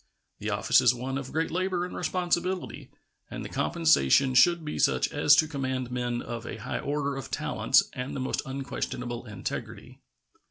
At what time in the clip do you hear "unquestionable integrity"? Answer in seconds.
8.43-9.99